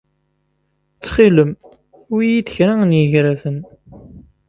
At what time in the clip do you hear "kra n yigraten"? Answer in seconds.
2.55-3.57